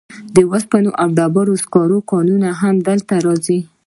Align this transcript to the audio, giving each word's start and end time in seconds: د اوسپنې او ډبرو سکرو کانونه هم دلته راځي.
د 0.35 0.37
اوسپنې 0.51 0.89
او 1.01 1.07
ډبرو 1.17 1.55
سکرو 1.63 1.99
کانونه 2.11 2.47
هم 2.61 2.75
دلته 2.87 3.13
راځي. 3.25 3.59